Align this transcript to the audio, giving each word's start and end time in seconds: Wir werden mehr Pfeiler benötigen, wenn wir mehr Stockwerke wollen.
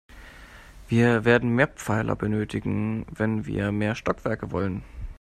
Wir 0.87 1.25
werden 1.25 1.51
mehr 1.53 1.67
Pfeiler 1.67 2.15
benötigen, 2.15 3.05
wenn 3.11 3.45
wir 3.45 3.71
mehr 3.71 3.93
Stockwerke 3.93 4.51
wollen. 4.51 4.81